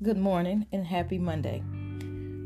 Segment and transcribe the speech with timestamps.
[0.00, 1.60] good morning, and happy Monday.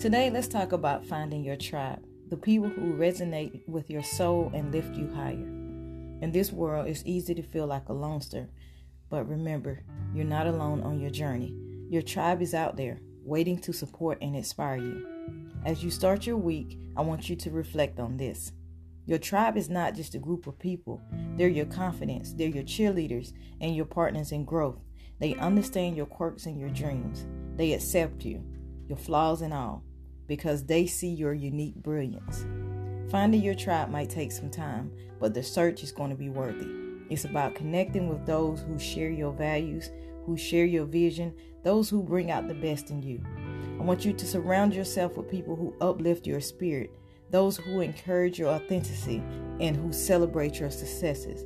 [0.00, 4.72] Today, let's talk about finding your tribe, the people who resonate with your soul and
[4.72, 5.34] lift you higher.
[6.22, 8.48] In this world, it's easy to feel like a loner,
[9.10, 9.84] but remember,
[10.14, 11.54] you're not alone on your journey.
[11.90, 15.06] Your tribe is out there, waiting to support and inspire you.
[15.66, 18.52] As you start your week, I want you to reflect on this.
[19.04, 21.02] Your tribe is not just a group of people,
[21.36, 24.78] they're your confidence, they're your cheerleaders, and your partners in growth.
[25.20, 27.26] They understand your quirks and your dreams.
[27.56, 28.44] They accept you,
[28.88, 29.84] your flaws and all,
[30.26, 32.44] because they see your unique brilliance.
[33.10, 36.66] Finding your tribe might take some time, but the search is going to be worthy.
[37.10, 39.90] It's about connecting with those who share your values,
[40.24, 43.22] who share your vision, those who bring out the best in you.
[43.78, 46.90] I want you to surround yourself with people who uplift your spirit,
[47.30, 49.22] those who encourage your authenticity,
[49.60, 51.44] and who celebrate your successes.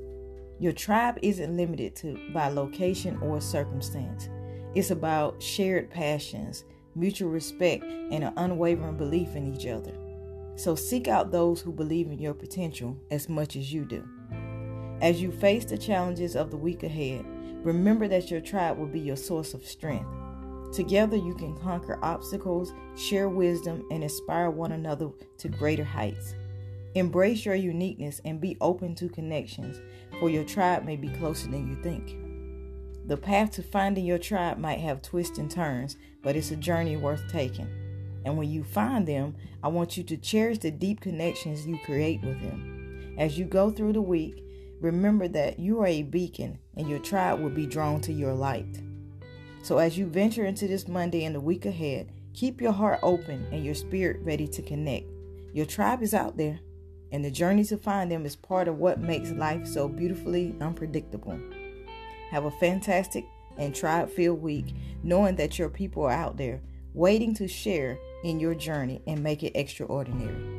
[0.59, 4.29] Your tribe isn't limited to by location or circumstance.
[4.75, 6.65] It's about shared passions,
[6.95, 9.93] mutual respect, and an unwavering belief in each other.
[10.57, 14.07] So seek out those who believe in your potential as much as you do.
[15.03, 17.25] As you face the challenges of the week ahead,
[17.63, 20.09] remember that your tribe will be your source of strength.
[20.73, 26.35] Together, you can conquer obstacles, share wisdom, and inspire one another to greater heights.
[26.95, 29.79] Embrace your uniqueness and be open to connections,
[30.19, 32.17] for your tribe may be closer than you think.
[33.07, 36.97] The path to finding your tribe might have twists and turns, but it's a journey
[36.97, 37.69] worth taking.
[38.25, 42.21] And when you find them, I want you to cherish the deep connections you create
[42.23, 43.15] with them.
[43.17, 44.43] As you go through the week,
[44.81, 48.83] remember that you are a beacon and your tribe will be drawn to your light.
[49.63, 53.47] So as you venture into this Monday and the week ahead, keep your heart open
[53.53, 55.07] and your spirit ready to connect.
[55.53, 56.59] Your tribe is out there,
[57.13, 61.41] and the journey to find them is part of what makes life so beautifully unpredictable.
[62.31, 63.27] Have a fantastic
[63.59, 66.61] and tribe filled week, knowing that your people are out there
[66.97, 70.56] waiting to share in your journey and make it extraordinary.